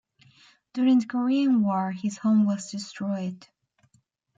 During 0.73 0.97
the 0.97 1.05
Korean 1.05 1.61
War, 1.61 1.91
his 1.91 2.17
home 2.17 2.43
was 2.47 2.71
destroyed. 2.71 3.45